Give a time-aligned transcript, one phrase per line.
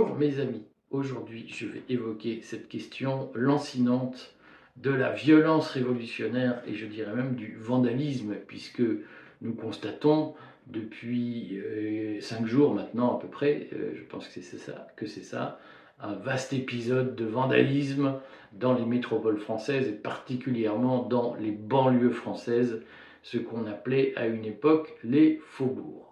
[0.00, 4.34] Bonjour mes amis, aujourd'hui je vais évoquer cette question lancinante
[4.78, 8.82] de la violence révolutionnaire et je dirais même du vandalisme puisque
[9.42, 10.32] nous constatons
[10.68, 15.04] depuis euh, cinq jours maintenant à peu près, euh, je pense que c'est ça, que
[15.04, 15.60] c'est ça,
[16.00, 18.14] un vaste épisode de vandalisme
[18.52, 22.80] dans les métropoles françaises et particulièrement dans les banlieues françaises,
[23.22, 26.08] ce qu'on appelait à une époque les faubourgs.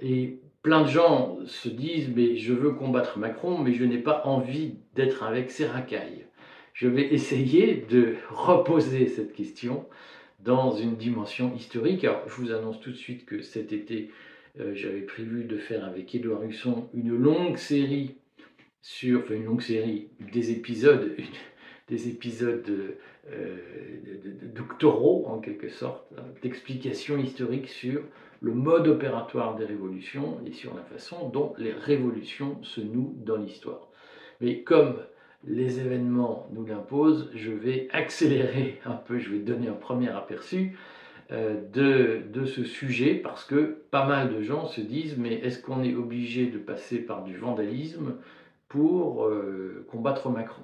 [0.00, 4.22] Et plein de gens se disent mais je veux combattre Macron mais je n'ai pas
[4.24, 6.26] envie d'être avec ses racailles.
[6.72, 9.86] Je vais essayer de reposer cette question
[10.40, 12.04] dans une dimension historique.
[12.04, 14.10] Alors je vous annonce tout de suite que cet été
[14.60, 18.16] euh, j'avais prévu de faire avec Édouard Husson une longue série
[18.82, 21.14] sur, enfin une longue série, des épisodes,
[21.88, 22.96] des épisodes
[23.30, 23.56] euh,
[24.54, 28.02] doctoraux en quelque sorte, hein, d'explications historiques sur
[28.40, 33.36] le mode opératoire des révolutions et sur la façon dont les révolutions se nouent dans
[33.36, 33.88] l'histoire.
[34.40, 34.98] Mais comme
[35.44, 40.76] les événements nous l'imposent, je vais accélérer un peu, je vais donner un premier aperçu
[41.30, 45.60] euh, de, de, ce sujet parce que pas mal de gens se disent mais est-ce
[45.60, 48.14] qu'on est obligé de passer par du vandalisme
[48.68, 50.62] pour euh, combattre Macron?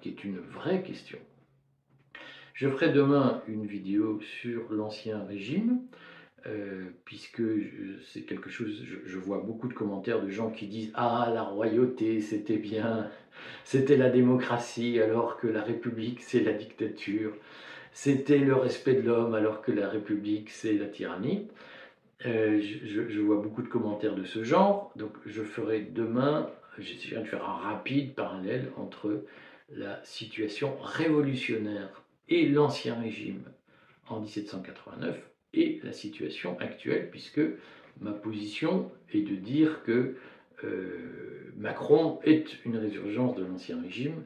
[0.00, 1.18] Qui est une vraie question.
[2.54, 5.80] Je ferai demain une vidéo sur l'ancien régime,
[6.46, 7.42] euh, puisque
[8.06, 12.20] c'est quelque chose, je, vois beaucoup de commentaires de gens qui disent Ah, la royauté,
[12.20, 13.08] c'était bien,
[13.64, 17.32] c'était la démocratie, alors que la République, c'est la dictature,
[17.92, 21.48] c'était le respect de l'homme, alors que la République, c'est la tyrannie.
[22.26, 27.26] Euh, je, vois beaucoup de commentaires de ce genre, donc je ferai demain, j'essaierai de
[27.26, 29.24] faire un rapide parallèle entre
[29.70, 33.42] la situation révolutionnaire et l'ancien régime
[34.08, 37.40] en 1789 et la situation actuelle, puisque
[38.00, 40.16] ma position est de dire que
[40.64, 44.24] euh, Macron est une résurgence de l'ancien régime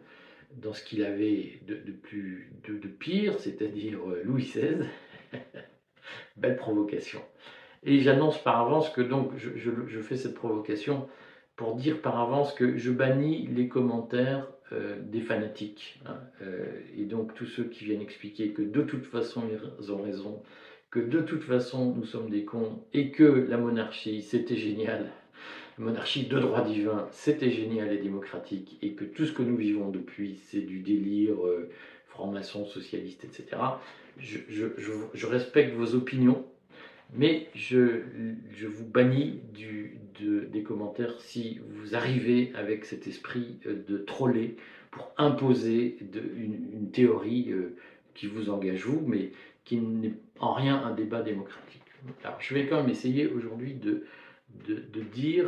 [0.56, 4.87] dans ce qu'il avait de, plus de, pire, c'est-à-dire euh, Louis XVI.
[6.37, 7.21] Belle provocation.
[7.84, 11.09] Et j'annonce par avance que donc je, fais cette provocation
[11.55, 16.00] pour dire par avance que je bannis les commentaires euh, des fanatiques.
[16.06, 16.19] Hein.
[16.97, 19.43] Et donc tous ceux qui viennent expliquer que de toute façon
[19.81, 20.43] ils ont raison,
[20.91, 25.10] que de toute façon nous sommes des cons et que la monarchie c'était génial,
[25.78, 29.56] la monarchie de droit divin c'était génial et démocratique et que tout ce que nous
[29.56, 31.71] vivons depuis c'est du délire euh,
[32.19, 33.62] franc-maçon, socialiste, etc.
[34.19, 36.44] Je, respecte vos opinions,
[37.15, 38.03] mais je,
[38.66, 44.56] vous bannis du, des commentaires si vous arrivez avec cet esprit euh, de troller
[44.91, 47.76] pour imposer de, une, théorie euh,
[48.15, 49.31] qui vous engage vous, mais
[49.69, 51.83] qui n'est en rien un débat démocratique.
[52.25, 54.05] Alors je vais quand même essayer aujourd'hui de,
[54.67, 55.47] de, dire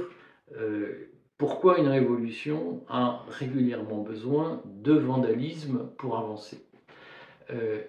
[0.57, 1.09] euh,
[1.39, 6.59] pourquoi une révolution a régulièrement besoin de vandalisme pour avancer.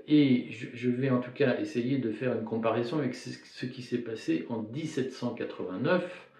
[0.08, 4.00] et je, vais en tout cas essayer de faire une comparaison avec ce qui s'est
[4.00, 6.32] passé en 1789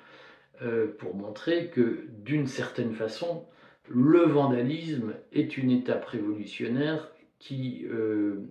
[0.62, 3.46] euh, pour montrer que d'une certaine façon,
[3.90, 8.48] le vandalisme est une étape révolutionnaire qui euh,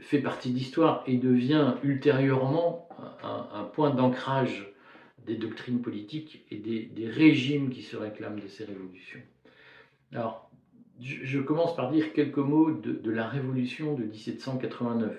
[0.00, 2.88] fait partie d'histoire et devient ultérieurement
[3.22, 4.72] un, point d'ancrage
[5.26, 9.20] des doctrines politiques et des, régimes qui se réclament de ces révolutions.
[10.12, 10.50] Alors,
[11.00, 15.16] je, commence par dire quelques mots de, la révolution de 1789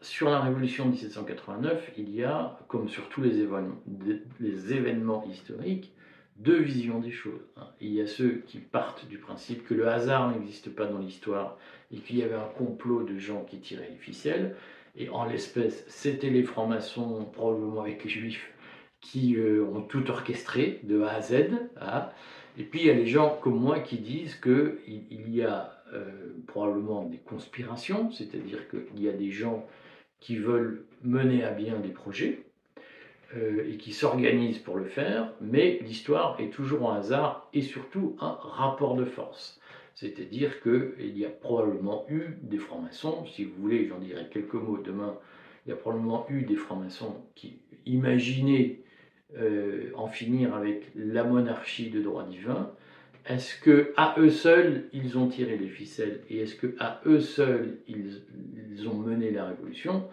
[0.00, 3.40] sur la Révolution de 1789, il y a, comme sur tous les
[4.72, 5.94] événements, historiques,
[6.36, 7.42] deux visions des choses.
[7.56, 7.68] Hein.
[7.80, 11.58] Il y a ceux qui partent du principe que le hasard n'existe pas dans l'histoire
[11.92, 14.56] et qu'il y avait un complot de gens qui tiraient les ficelles.
[14.96, 18.52] Et en l'espèce, c'était les francs-maçons, probablement avec les juifs,
[19.00, 21.50] qui euh, ont tout orchestré de A à Z.
[21.80, 22.08] Hein.
[22.58, 26.04] Et puis il y a les gens comme moi qui disent qu'il y a euh,
[26.46, 29.66] probablement des conspirations, c'est-à-dire qu'il y a des gens
[30.20, 32.44] qui veulent mener à bien des projets
[33.36, 38.16] euh, et qui s'organisent pour le faire, mais l'histoire est toujours un hasard et surtout
[38.20, 39.59] un rapport de force.
[40.00, 44.78] C'est-à-dire qu'il y a probablement eu des francs-maçons, si vous voulez, j'en dirai quelques mots
[44.78, 45.14] demain,
[45.66, 48.78] il y a probablement eu des francs-maçons qui imaginaient
[49.36, 52.70] euh, en finir avec la monarchie de droit divin,
[53.28, 57.20] est-ce que à eux seuls ils ont tiré les ficelles et est-ce que à eux
[57.20, 60.04] seuls ils, ont mené la révolution?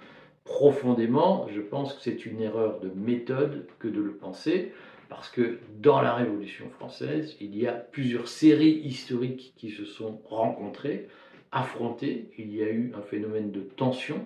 [0.43, 4.73] Profondément, je pense que c'est une erreur de méthode que de le penser,
[5.09, 10.21] parce que dans la Révolution française, il y a plusieurs séries historiques qui se sont
[10.25, 11.07] rencontrées,
[11.51, 12.29] affrontées.
[12.37, 14.25] Il y a eu un phénomène de tension,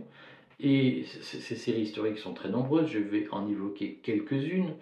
[0.60, 2.88] et ces séries historiques sont très nombreuses.
[2.88, 4.74] Je vais en évoquer quelques-unes.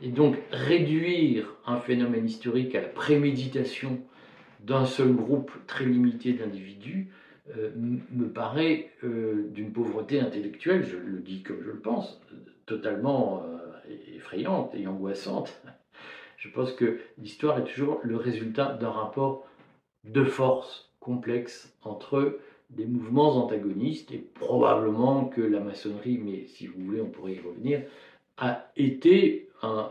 [0.00, 4.00] Et donc réduire un phénomène historique à la préméditation
[4.60, 7.08] d'un seul groupe très limité d'individus
[7.56, 12.20] euh, me paraît euh, d'une pauvreté intellectuelle, je le dis comme je le pense,
[12.66, 13.57] totalement euh,
[14.14, 15.60] effrayante et angoissante.
[16.36, 19.44] Je pense que l'histoire est toujours le résultat d'un rapport
[20.04, 22.38] de force complexe entre
[22.70, 27.40] des mouvements antagonistes et probablement que la maçonnerie, mais si vous voulez on pourrait y
[27.40, 27.82] revenir,
[28.36, 29.88] a été un,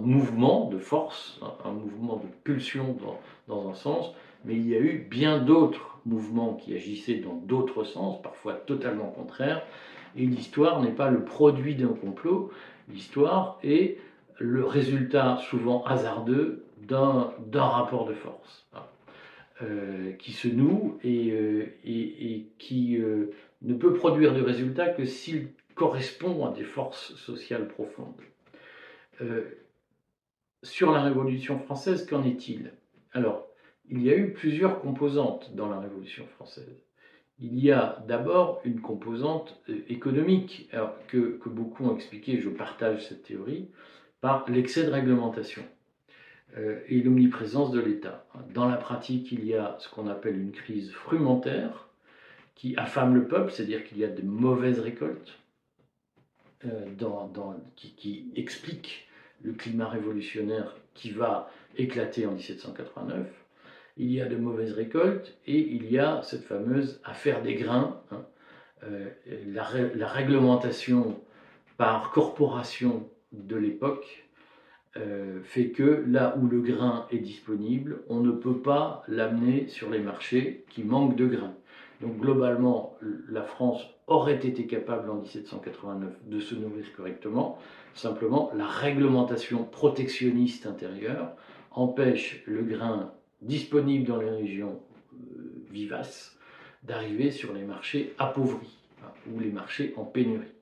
[0.00, 4.12] mouvement de force, un, mouvement de pulsion dans, dans, un sens,
[4.44, 9.10] mais il y a eu bien d'autres mouvements qui agissaient dans d'autres sens, parfois totalement
[9.10, 9.64] contraires,
[10.16, 12.52] et l'histoire n'est pas le produit d'un complot,
[12.88, 13.98] l'histoire est
[14.38, 18.82] le résultat souvent hasardeux d'un rapport de force hein,
[19.62, 21.66] euh, qui se noue et, euh,
[22.58, 23.30] qui euh,
[23.62, 28.14] ne peut produire de résultat que s'il correspond à des forces sociales profondes.
[30.62, 32.72] sur la Révolution française, qu'en est-il?
[33.12, 33.46] Alors,
[33.90, 36.83] il y a eu plusieurs composantes dans la Révolution française.
[37.40, 40.70] Il y a d'abord une composante économique
[41.08, 43.68] que, beaucoup ont expliqué, je partage cette théorie,
[44.20, 45.62] par l'excès de réglementation
[46.56, 48.26] euh, et l'omniprésence de l'État.
[48.54, 51.88] Dans la pratique, il y a ce qu'on appelle une crise frumentaire
[52.54, 55.38] qui affame le peuple, c'est-à-dire qu'il y a de mauvaises récoltes
[56.64, 56.86] euh,
[57.76, 59.08] qui, qui explique
[59.42, 63.43] le climat révolutionnaire qui va éclater en 1789.
[63.96, 68.00] Il y a de mauvaises récoltes et il y a cette fameuse affaire des grains,
[68.10, 68.24] hein.
[68.84, 69.08] euh,
[69.46, 71.20] la, réglementation
[71.76, 74.24] par corporation de l'époque
[74.96, 79.90] euh, fait que là où le grain est disponible, on ne peut pas l'amener sur
[79.90, 81.54] les marchés qui manquent de grains.
[82.00, 82.96] Donc globalement,
[83.28, 87.58] la France aurait été capable en 1789 de se nourrir correctement.
[87.94, 91.32] Simplement, la réglementation protectionniste intérieure
[91.70, 93.12] empêche le grain
[93.44, 94.80] disponible dans les régions
[95.14, 96.36] euh, vivaces
[96.82, 100.54] d'arriver sur les marchés appauvris hein, ou les marchés en pénurie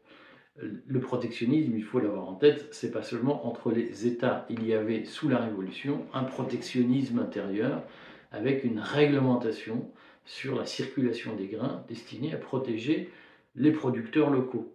[0.56, 4.46] le protectionnisme, il faut l'avoir en tête, c'est pas seulement entre les États.
[4.50, 7.82] Il y avait sous la Révolution un protectionnisme intérieur
[8.30, 9.90] avec une réglementation
[10.24, 13.10] sur la circulation des grains destinée à protéger
[13.56, 14.74] les producteurs locaux.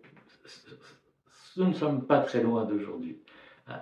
[1.58, 3.18] Nous ne sommes pas très loin d'aujourd'hui.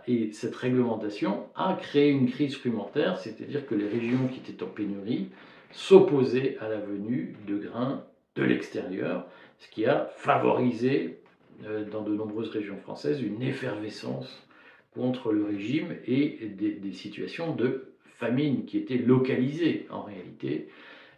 [0.07, 4.67] Et cette réglementation a créé une crise frumentaire, c'est-à-dire que les régions qui étaient en
[4.67, 5.29] pénurie
[5.71, 8.03] s'opposaient à la venue de grains
[8.35, 9.27] de l'extérieur,
[9.59, 11.19] ce qui a favorisé
[11.65, 14.45] euh, dans de nombreuses régions françaises une effervescence
[14.93, 20.67] contre le régime et des, situations de famine qui étaient localisées en réalité,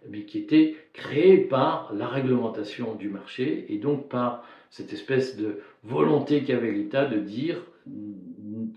[0.09, 5.59] mais qui étaient créées par la réglementation du marché et donc par cette espèce de
[5.83, 7.61] volonté qu'avait l'État de dire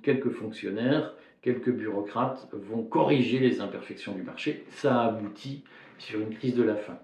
[0.03, 4.65] quelques fonctionnaires, quelques bureaucrates vont corriger les imperfections du marché.
[4.71, 5.65] Ça a abouti
[5.99, 6.99] sur une crise de la faim.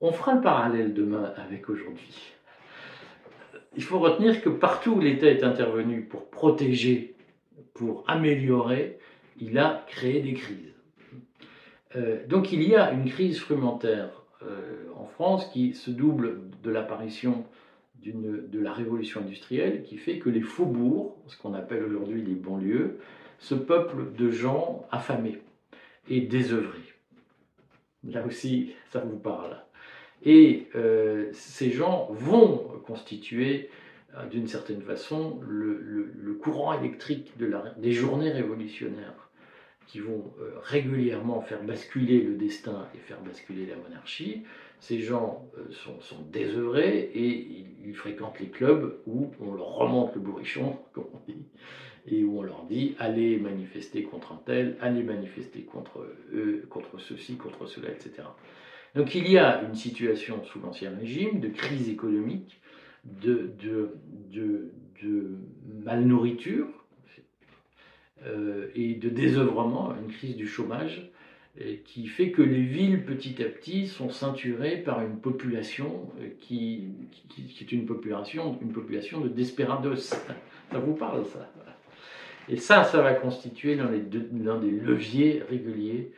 [0.00, 2.34] On fera le parallèle demain avec aujourd'hui
[3.76, 7.14] il faut retenir que partout où l'État est intervenu pour protéger,
[7.72, 8.98] pour améliorer,
[9.40, 10.72] il a créé des crises.
[11.96, 14.10] Euh, donc il y a une crise frumentaire
[14.42, 17.44] euh, en France qui se double de l'apparition
[18.12, 22.98] de la révolution industrielle qui fait que les faubourgs, ce qu'on appelle aujourd'hui les banlieues,
[23.38, 25.40] se peuplent de gens affamés
[26.08, 26.94] et désœuvrés.
[28.04, 29.56] Là aussi, ça vous parle.
[30.24, 33.70] Et euh, ces gens vont constituer
[34.16, 37.32] euh, d'une certaine façon le, courant électrique
[37.78, 39.30] des journées révolutionnaires
[39.86, 44.42] qui vont euh, régulièrement faire basculer le destin et faire basculer la monarchie.
[44.80, 50.20] Ces gens sont, sont, désœuvrés et ils, fréquentent les clubs où on leur remonte le
[50.20, 51.44] bourrichon, comme on dit,
[52.06, 56.98] et où on leur dit allez manifester contre un tel, allez manifester contre eux, contre
[56.98, 58.24] ceci, contre cela, etc.
[58.94, 62.60] Donc il y a une situation sous l'Ancien Régime de crise économique,
[63.04, 63.90] de, de,
[65.84, 66.66] malnourriture
[68.24, 71.10] euh, et de désœuvrement, une crise du chômage,
[71.84, 76.88] qui fait que les villes petit à petit sont ceinturées par une population euh, qui,
[77.60, 79.96] est une population, une population de desperados.
[80.70, 81.48] Ça vous parle ça?
[82.48, 86.12] Et ça, ça va constituer l'un des leviers réguliers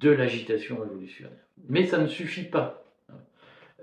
[0.00, 1.32] de l'agitation révolutionnaire.
[1.68, 2.84] Mais ça ne suffit pas.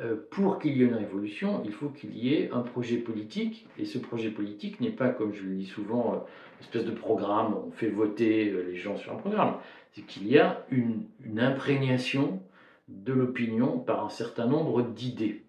[0.02, 3.68] Euh, pour qu'il y ait une révolution, il faut qu'il y ait un projet politique,
[3.78, 6.92] et ce projet politique n'est pas, comme je le dis souvent, euh, une espèce de
[6.92, 9.56] programme, on fait voter euh, les gens sur un programme,
[9.91, 11.05] c'est qu'il y a une,
[11.38, 12.41] imprégnation
[12.88, 15.43] de l'opinion par un certain nombre d'idées.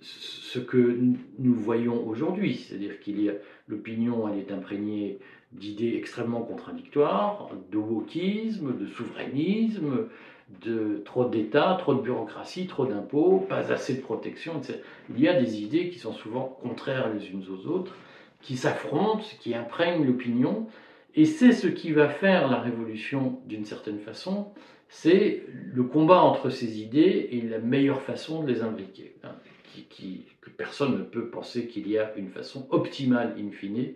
[0.00, 0.98] ce que
[1.38, 3.34] nous voyons aujourd'hui, c'est-à-dire qu'il y a
[3.68, 5.18] l'opinion, elle est imprégnée
[5.52, 10.08] d'idées extrêmement contradictoires, de wokisme, de souverainisme,
[10.64, 14.78] de trop d'État, trop de bureaucratie, trop d'impôts, pas assez de protection, etc.
[15.10, 17.94] Il y a des idées qui sont souvent contraires les unes aux autres,
[18.40, 20.66] qui s'affrontent, qui imprègnent l'opinion,
[21.14, 24.52] et c'est ce qui va faire la révolution d'une certaine façon,
[24.88, 29.16] c'est le combat entre ces idées et la meilleure façon de les imbriquer.
[29.24, 29.34] Hein,
[29.88, 33.94] qui, que personne ne peut penser qu'il y a une façon optimale, in fine,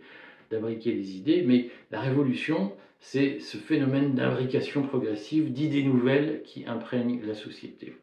[0.50, 7.20] d'imbriquer les idées, mais la révolution, c'est ce phénomène d'imbrication progressive, d'idées nouvelles qui imprègnent
[7.26, 7.96] la société.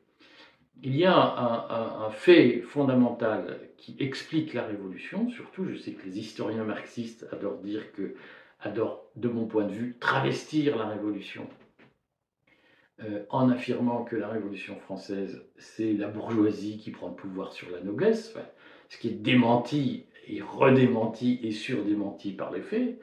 [0.84, 6.06] Il y a un, un, fait fondamental qui explique la révolution, surtout je sais que
[6.06, 8.16] les historiens marxistes adorent dire que,
[8.64, 11.48] adorent de mon point de vue, travestir la révolution
[13.04, 17.70] euh, en affirmant que la Révolution française, c'est la bourgeoisie qui prend le pouvoir sur
[17.72, 18.36] la noblesse,
[18.90, 23.00] ce qui est démenti et redémenti et surdémenti par les faits,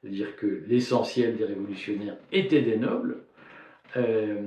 [0.00, 3.24] c'est-à-dire que l'essentiel des révolutionnaires étaient des nobles,
[3.96, 4.40] euh,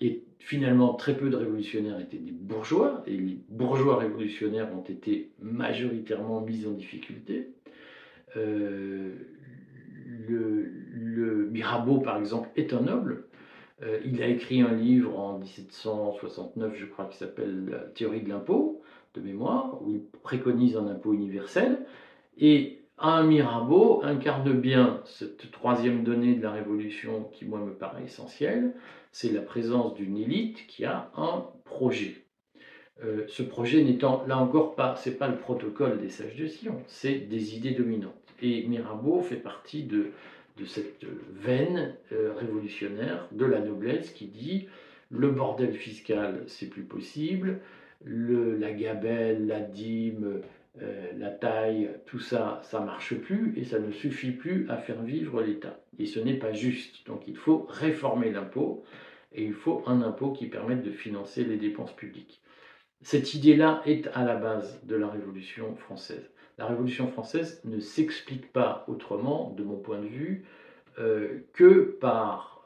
[0.00, 5.30] et finalement très peu de révolutionnaires étaient des bourgeois, et les bourgeois révolutionnaires ont été
[5.40, 7.50] majoritairement mis en difficulté.
[8.36, 9.12] Euh,
[10.10, 13.24] le, Mirabeau, par exemple, est un noble,
[13.82, 18.28] euh, il a écrit un livre en 1769, je crois, qui s'appelle La théorie de
[18.28, 18.82] l'impôt,
[19.14, 21.86] de mémoire, où il préconise un impôt universel.
[22.36, 28.04] Et un Mirabeau incarne bien cette troisième donnée de la Révolution qui, moi, me paraît
[28.04, 28.74] essentielle,
[29.12, 32.26] c'est la présence d'une élite qui a un projet.
[33.02, 36.82] Euh, ce projet n'étant là encore pas, c'est pas le protocole des sages de Sion,
[36.86, 38.19] c'est des idées dominantes.
[38.42, 40.12] Et Mirabeau fait partie de
[40.66, 44.68] cette veine euh, révolutionnaire de la noblesse qui dit
[45.10, 47.60] le bordel fiscal, c'est plus possible,
[48.04, 50.40] le, la gabelle, la dîme,
[50.80, 55.02] euh, la taille, tout ça, ça marche plus et ça ne suffit plus à faire
[55.02, 55.80] vivre l'État.
[55.98, 57.06] Et ce n'est pas juste.
[57.06, 58.84] Donc il faut réformer l'impôt
[59.32, 62.40] et il faut un impôt qui permette de financer les dépenses publiques.
[63.02, 68.52] Cette idée-là est à la base de la Révolution française la Révolution française ne s'explique
[68.52, 70.44] pas autrement, de mon point de vue,
[70.98, 72.62] euh, que par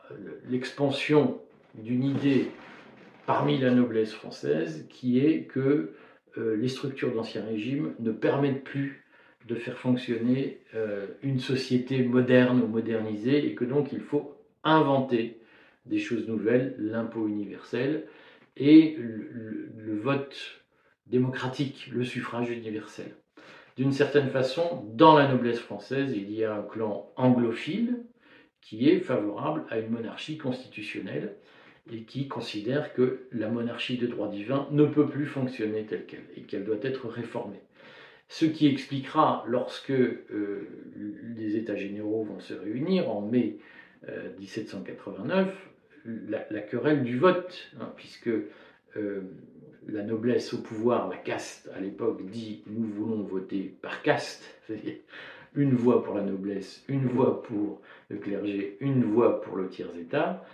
[0.48, 1.40] l'expansion
[1.76, 2.48] d'une idée
[3.24, 5.94] parmi la noblesse française, qui est que
[6.36, 9.04] euh, les structures d'Ancien Régime ne permettent plus
[9.46, 14.34] de faire fonctionner euh, une société moderne ou modernisée, et que donc il faut
[14.64, 15.38] inventer
[15.86, 18.06] des choses nouvelles, l'impôt universel
[18.56, 20.36] et le vote
[21.06, 23.14] démocratique, le suffrage universel.
[23.76, 28.04] D'une certaine façon, dans la noblesse française, il y a un clan anglophile
[28.61, 31.35] qui est favorable à une monarchie constitutionnelle
[31.93, 36.25] et qui considère que la monarchie de droit divin ne peut plus fonctionner telle qu'elle
[36.37, 37.61] et qu'elle doit être réformée.
[38.28, 40.69] Ce qui expliquera lorsque euh,
[41.37, 43.59] les États généraux vont se réunir en mai
[44.38, 45.49] 1789
[46.07, 48.31] euh, la, querelle du vote, hein, puisque
[48.97, 49.23] euh,
[49.88, 54.44] la noblesse au pouvoir, la caste à l'époque, dit nous voulons voter par caste,
[55.54, 60.44] une voix pour la noblesse, une voix pour le clergé, une voix pour le tiers-état.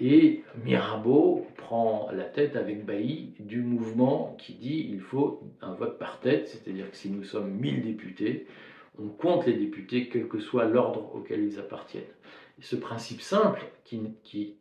[0.00, 5.98] Et Mirabeau prend la tête avec Bailly du mouvement qui dit il faut un vote
[5.98, 8.46] par tête, c'est-à-dire que si nous sommes 1000 députés,
[8.98, 12.02] on compte les députés quel que soit l'ordre auquel ils appartiennent.
[12.60, 14.56] ce principe simple qui, qui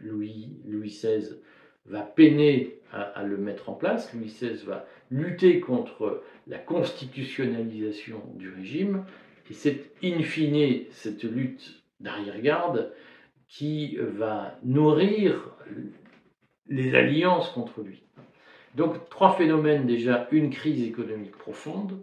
[0.00, 1.36] Louis, Louis XVI
[1.86, 4.12] va peiner à, le mettre en place.
[4.14, 9.04] Louis XVI va lutter contre la constitutionnalisation du régime.
[9.50, 12.92] Et c'est in fine cette lutte d'arrière-garde
[13.48, 15.50] qui va nourrir
[16.68, 18.02] les alliances contre lui.
[18.74, 22.02] Donc trois phénomènes déjà, une crise économique profonde,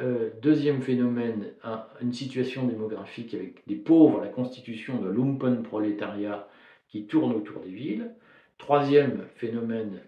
[0.00, 1.52] euh, deuxième phénomène,
[2.00, 6.48] une situation démographique avec des pauvres, la constitution de prolétariat
[6.88, 8.14] qui tourne autour des villes,
[8.58, 10.00] Troisième phénomène,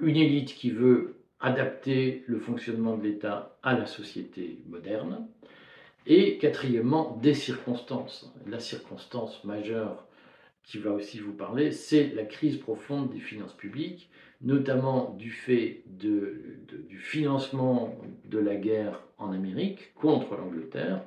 [0.00, 5.26] une élite qui veut adapter le fonctionnement de l'État à la société moderne.
[6.06, 8.32] Et quatrièmement, des circonstances.
[8.46, 10.06] La circonstance majeure
[10.62, 15.82] qui va aussi vous parler, c'est la crise profonde des finances publiques, notamment du fait
[15.86, 21.02] du financement de la guerre en Amérique contre l'Angleterre.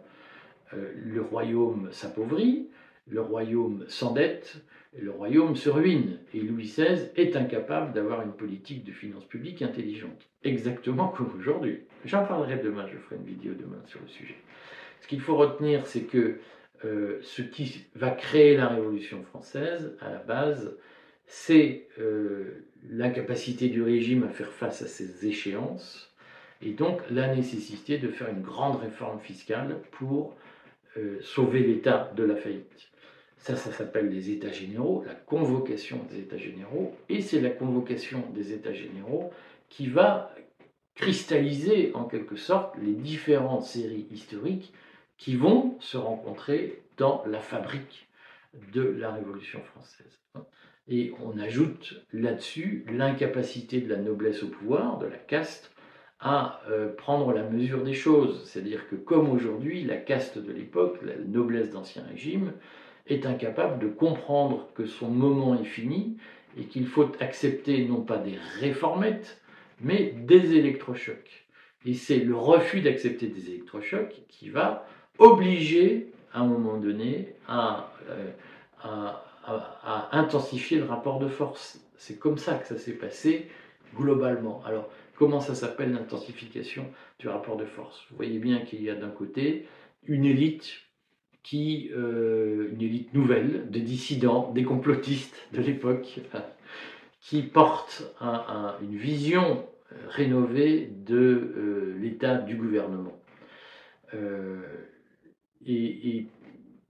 [0.74, 2.68] Euh, le royaume s'appauvrit,
[3.10, 4.62] le royaume s'endette,
[4.98, 9.62] le royaume se ruine et Louis XVI est incapable d'avoir une politique de finances publiques
[9.62, 11.82] intelligente, exactement comme aujourd'hui.
[12.06, 14.36] J'en parlerai demain, je ferai une vidéo demain sur le sujet.
[15.02, 16.40] Ce qu'il faut retenir, c'est que
[16.86, 20.78] euh, ce qui va créer la Révolution française, à la base,
[21.26, 26.16] c'est euh, l'incapacité du régime à faire face à ces échéances,
[26.62, 30.36] et donc la nécessité de faire une grande réforme fiscale pour
[30.98, 32.90] euh, sauver l'État de la faillite.
[33.38, 38.24] Ça, ça s'appelle les États généraux, la convocation des États généraux, et c'est la convocation
[38.34, 39.32] des États généraux
[39.70, 40.34] qui va
[40.96, 44.74] cristalliser en quelque sorte les différentes séries historiques
[45.17, 48.10] qui vont se rencontrer dans la fabrique
[48.74, 50.20] de la Révolution française.
[50.88, 55.72] Et on ajoute là-dessus l'incapacité de la noblesse au pouvoir, de la caste,
[56.20, 58.44] à euh, prendre la mesure des choses.
[58.46, 62.53] C'est-à-dire que comme aujourd'hui, la caste de l'époque, la noblesse d'Ancien Régime,
[63.10, 66.18] est incapable de comprendre que son moment est fini
[66.58, 69.42] et qu'il faut accepter non pas des réformettes,
[69.82, 71.46] mais des électrochocs.
[71.86, 74.86] Et c'est le refus d'accepter des électrochocs qui va
[75.20, 78.32] obliger, à un moment donné, à, euh,
[80.12, 81.80] intensifier le rapport de force.
[81.98, 83.48] C'est comme ça que ça s'est passé
[83.96, 84.62] globalement.
[84.66, 86.86] Alors, comment ça s'appelle l'intensification
[87.20, 88.06] du rapport de force?
[88.10, 89.68] Vous voyez bien qu'il y a d'un côté
[90.06, 90.87] une élite
[91.48, 96.20] qui, euh, une élite nouvelle, des dissidents, des complotistes de l'époque,
[97.22, 98.04] qui porte
[98.82, 103.18] une vision euh, rénovée de euh, l'état du gouvernement.
[105.66, 106.25] et,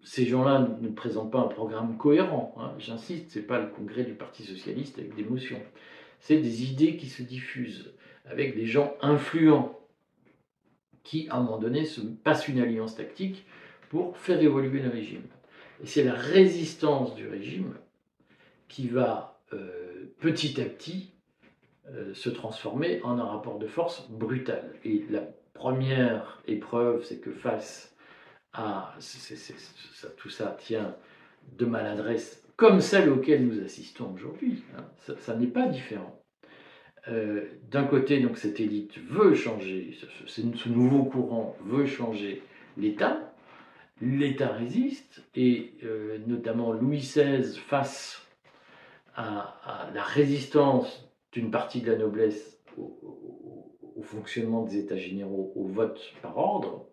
[0.03, 2.55] ces gens-là ne présentent pas un programme cohérent.
[2.57, 2.71] Hein.
[2.79, 5.61] J'insiste, ce n'est pas le congrès du Parti socialiste avec des motions.
[6.21, 7.93] C'est des idées qui se diffusent
[8.25, 9.77] avec des gens influents
[11.03, 13.45] qui, à un moment donné, se passent une alliance tactique
[13.89, 15.23] pour faire évoluer le régime.
[15.83, 17.75] Et c'est la résistance du régime
[18.67, 21.11] qui va euh, petit à petit
[21.89, 24.73] euh, se transformer en un rapport de force brutal.
[24.83, 27.95] Et la première épreuve, c'est que face
[28.53, 28.95] à
[30.17, 30.95] tout ça tient
[31.57, 34.63] de maladresse comme celle auquel nous assistons aujourd'hui.
[34.75, 36.19] Hein, ça, n'est pas différent.
[37.07, 39.95] Euh, d'un côté, donc cette élite veut changer,
[40.25, 42.41] ce, ce nouveau courant veut changer
[42.75, 43.26] l'État,
[44.01, 48.27] l'État résiste, et euh, notamment Louis XVI face
[49.15, 52.93] à, la résistance d'une partie de la noblesse au,
[54.03, 56.87] fonctionnement des États généraux, au vote par ordre,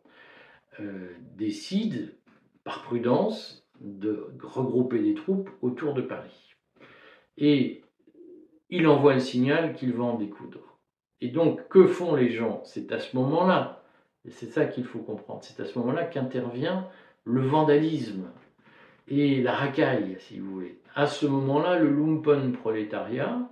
[0.81, 2.17] euh, décide,
[2.64, 6.57] par prudence, de regrouper des troupes autour de Paris.
[7.37, 7.83] Et
[8.71, 10.79] il envoie le signal qu'il va en découdre.
[11.21, 12.62] Et donc, que font les gens?
[12.64, 13.84] C'est à ce moment-là
[14.26, 15.40] et c'est ça qu'il faut comprendre.
[15.42, 16.88] C'est à ce moment-là qu'intervient
[17.24, 18.30] le vandalisme
[19.08, 20.78] et la racaille, si vous voulez.
[20.94, 23.48] À ce moment-là, le lumpen prolétariat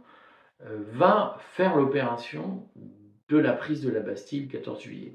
[0.64, 2.66] euh, va faire l'opération
[3.28, 5.14] de la prise de la Bastille le 14 juillet.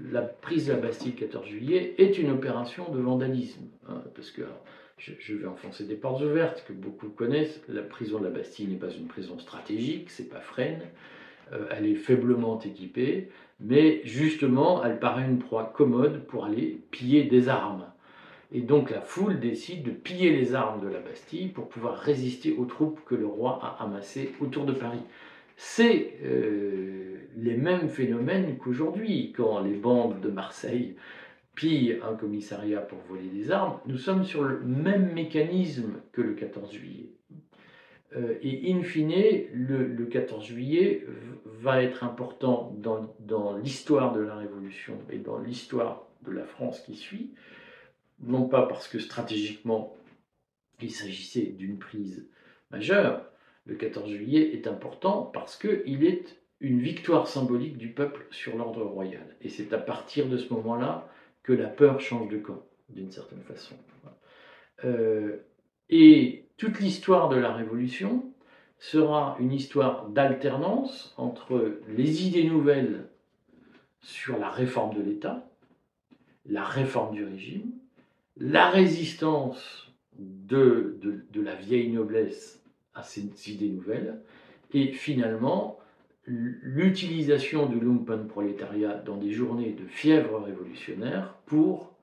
[0.00, 4.30] La prise de la Bastille le 14 juillet est une opération de vandalisme, hein, parce
[4.30, 4.42] que
[4.98, 7.60] je, vais enfoncer des portes ouvertes que beaucoup connaissent.
[7.68, 10.86] La prison de la Bastille n'est pas une prison stratégique, c'est pas Fresnes.
[11.52, 13.28] Euh, elle est faiblement équipée,
[13.60, 17.86] mais justement, elle paraît une proie commode pour aller piller des armes.
[18.52, 22.52] Et donc la foule décide de piller les armes de la Bastille pour pouvoir résister
[22.52, 25.02] aux troupes que le roi a amassées autour de Paris.
[25.56, 30.96] C'est euh, les mêmes phénomènes qu'aujourd'hui, quand les bandes de Marseille
[31.54, 33.78] pillent un commissariat pour voler des armes.
[33.86, 37.15] Nous sommes sur le même mécanisme que le 14 juillet.
[38.14, 39.12] Euh, et in fine,
[39.52, 41.04] le, 14 juillet
[41.44, 46.94] va être important dans, l'histoire de la Révolution et dans l'histoire de la France qui
[46.94, 47.34] suit,
[48.20, 49.96] non pas parce que stratégiquement
[50.80, 52.28] il s'agissait d'une prise
[52.70, 53.24] majeure,
[53.64, 58.84] le 14 juillet est important parce qu'il est une victoire symbolique du peuple sur l'ordre
[58.84, 59.36] royal.
[59.40, 61.08] Et c'est à partir de ce moment-là
[61.42, 63.76] que la peur change de camp, d'une certaine façon.
[64.84, 65.38] Euh,
[65.90, 68.24] et toute l'histoire de la Révolution
[68.78, 73.08] sera une histoire d'alternance entre les idées nouvelles
[74.00, 75.48] sur la réforme de l'État,
[76.44, 77.72] la réforme du régime,
[78.36, 82.62] la résistance de, de, la vieille noblesse
[82.94, 84.20] à ces idées nouvelles,
[84.72, 85.78] et finalement
[86.26, 91.95] l'utilisation du lumpen prolétariat dans des journées de fièvre révolutionnaire pour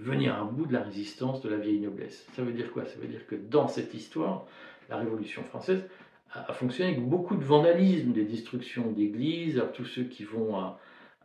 [0.00, 2.26] venir à bout de la résistance de la vieille noblesse.
[2.32, 2.86] Ça veut dire quoi?
[2.86, 4.46] Ça veut dire que dans cette histoire,
[4.88, 5.84] la Révolution française
[6.32, 9.62] a, fonctionné avec beaucoup de vandalisme, des destructions d'églises.
[9.74, 10.56] tous ceux qui vont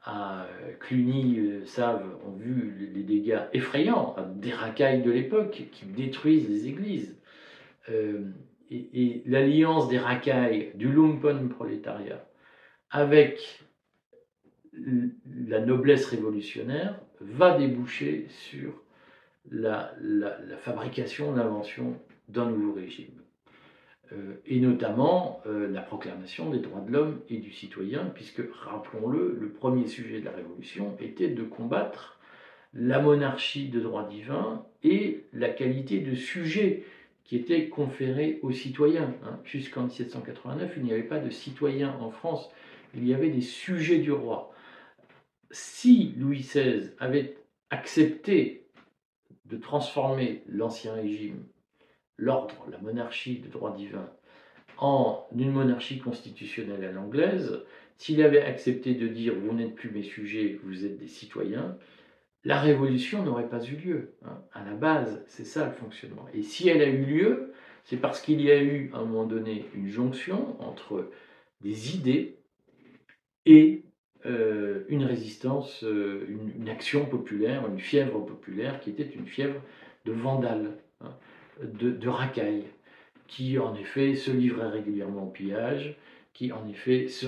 [0.03, 0.47] à,
[0.81, 6.67] Cluny euh, savent, ont vu les, dégâts effrayants des racailles de l'époque qui détruisent les
[6.67, 7.17] églises.
[7.89, 8.29] Euh,
[8.69, 12.23] et, et l'alliance des racailles, du lumpen prolétariat,
[12.91, 13.64] avec
[15.47, 18.73] la noblesse révolutionnaire va déboucher sur
[19.51, 19.93] la,
[20.59, 23.11] fabrication, l'invention d'un nouveau régime.
[24.11, 29.37] euh, et notamment euh, la proclamation des droits de l'homme et du citoyen, puisque, rappelons-le,
[29.39, 32.19] le premier sujet de la Révolution était de combattre
[32.75, 36.83] la monarchie de droit divin et la qualité de sujet
[37.23, 39.13] qui était conférée aux citoyens.
[39.23, 39.39] Hein.
[39.43, 42.51] Jusqu'en 1789, il n'y avait pas de citoyens en France,
[42.93, 44.53] il y avait des sujets du roi.
[45.55, 47.37] Si Louis XVI avait
[47.69, 48.67] accepté
[49.45, 51.45] de transformer l'Ancien Régime
[52.17, 54.11] l'ordre, la monarchie de droit divin,
[54.77, 57.63] en une monarchie constitutionnelle à l'anglaise,
[57.95, 61.77] s'il avait accepté de dire vous n'êtes plus mes sujets, vous êtes des citoyens,
[62.43, 64.13] la révolution n'aurait pas eu lieu.
[64.25, 64.43] Hein.
[64.51, 66.25] À la base, c'est ça le fonctionnement.
[66.33, 67.53] Et si elle a eu lieu,
[67.85, 71.09] c'est parce qu'il y a eu à un moment donné une jonction entre
[71.61, 72.39] des idées
[73.45, 73.85] et
[74.25, 76.25] euh, une résistance, euh,
[76.57, 79.61] une, action populaire, une fièvre populaire qui était une fièvre
[80.05, 80.77] de vandales.
[81.01, 81.13] Hein
[81.61, 82.65] de, racailles,
[83.27, 85.95] qui en effet se livraient régulièrement au pillage,
[86.33, 87.27] qui en effet se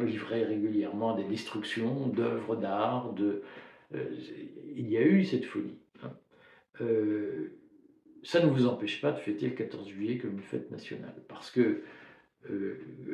[0.00, 3.12] livraient régulièrement à des destructions d'œuvres d'art.
[3.94, 4.04] Euh,
[4.76, 5.78] il y a eu cette folie.
[6.04, 6.12] Hein.
[8.22, 11.50] Ça ne vous empêche pas de fêter le 14 juillet comme une fête nationale, parce
[11.50, 11.82] que,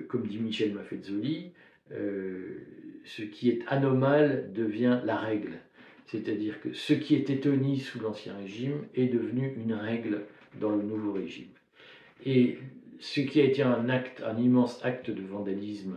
[0.09, 1.53] comme dit Michel Maffezzoli,
[1.91, 5.59] ce qui est anormal devient la règle.
[6.07, 10.25] C'est-à-dire que ce qui était tenu sous l'Ancien Régime est devenu une règle
[10.61, 11.49] dans le nouveau régime.
[12.25, 12.59] Et
[12.99, 15.97] ce qui a été un immense acte de vandalisme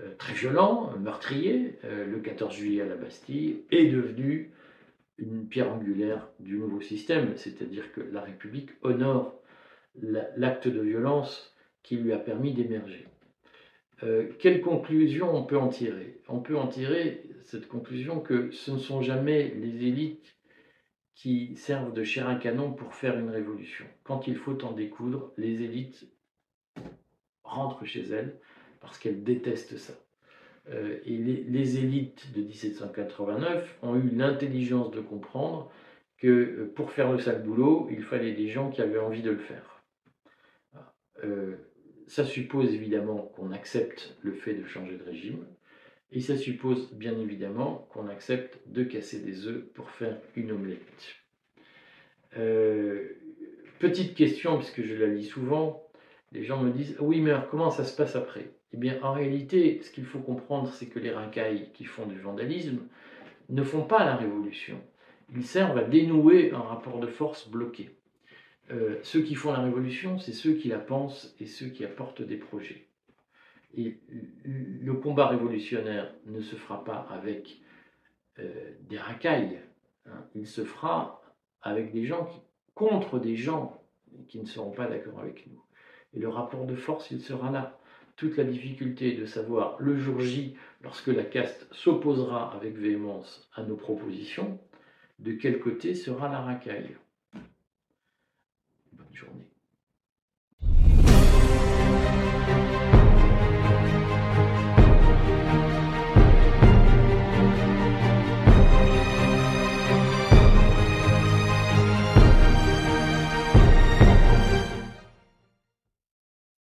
[0.00, 4.50] euh, très violent, meurtrier, euh, le 14 juillet à la Bastille, est devenu
[5.18, 9.40] une pierre angulaire du nouveau système, c'est-à-dire que la République honore
[10.36, 13.06] l'acte de violence qui lui a permis d'émerger.
[14.02, 16.20] Euh, quelle conclusion on peut en tirer?
[16.28, 20.36] On peut en tirer cette conclusion que ce ne sont jamais les élites
[21.14, 23.86] qui servent de chair à canon pour faire une révolution.
[24.02, 26.08] Quand il faut en découdre, les élites
[27.44, 28.40] rentrent chez elles
[28.80, 29.94] parce qu'elles détestent ça.
[30.70, 35.70] Euh, et les, élites de 1789 ont eu l'intelligence de comprendre
[36.16, 39.30] que euh, pour faire le sale boulot, il fallait des gens qui avaient envie de
[39.30, 39.82] le faire.
[42.06, 45.44] Ça suppose évidemment qu'on accepte le fait de changer de régime,
[46.12, 51.16] et ça suppose bien évidemment qu'on accepte de casser des œufs pour faire une omelette.
[52.36, 53.08] Euh,
[53.78, 55.82] petite question, puisque je la lis souvent,
[56.32, 58.50] les gens me disent Oui, mais alors comment ça se passe après?
[58.72, 62.18] Eh bien, en réalité, ce qu'il faut comprendre, c'est que les racailles qui font du
[62.18, 62.80] vandalisme
[63.48, 64.80] ne font pas la révolution.
[65.34, 67.90] Ils servent à dénouer un rapport de force bloqué.
[68.70, 72.22] Euh, ceux qui font la révolution, c'est ceux qui la pensent et ceux qui apportent
[72.22, 72.86] des projets.
[73.76, 73.98] Et
[74.44, 77.60] le combat révolutionnaire ne se fera pas avec
[78.38, 79.60] euh, des racailles,
[80.06, 80.24] hein.
[80.34, 81.22] il se fera
[81.60, 82.38] avec des gens qui,
[82.74, 83.82] contre des gens
[84.28, 85.60] qui ne seront pas d'accord avec nous.
[86.14, 87.78] Et le rapport de force, il sera là.
[88.16, 93.64] Toute la difficulté de savoir le jour J, lorsque la caste s'opposera avec véhémence à
[93.64, 94.60] nos propositions,
[95.18, 96.96] de quel côté sera la racaille?
[99.14, 99.53] Journée.